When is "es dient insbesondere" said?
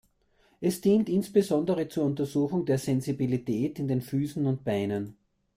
0.61-1.87